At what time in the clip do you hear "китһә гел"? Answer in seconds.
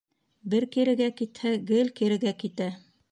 1.19-1.91